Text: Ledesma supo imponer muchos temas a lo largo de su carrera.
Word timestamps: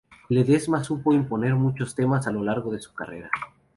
Ledesma 0.29 0.83
supo 0.83 1.13
imponer 1.13 1.53
muchos 1.53 1.93
temas 1.93 2.25
a 2.25 2.31
lo 2.31 2.41
largo 2.43 2.71
de 2.71 2.79
su 2.81 2.91
carrera. 2.91 3.29